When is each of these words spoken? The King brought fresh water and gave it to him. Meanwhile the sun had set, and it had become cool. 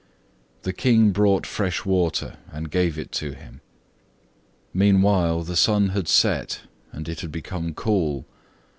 The 0.63 0.73
King 0.73 1.11
brought 1.11 1.45
fresh 1.45 1.85
water 1.85 2.37
and 2.51 2.71
gave 2.71 2.97
it 2.97 3.11
to 3.11 3.33
him. 3.33 3.61
Meanwhile 4.73 5.43
the 5.43 5.55
sun 5.55 5.89
had 5.89 6.07
set, 6.07 6.61
and 6.91 7.07
it 7.07 7.19
had 7.19 7.31
become 7.31 7.75
cool. 7.75 8.25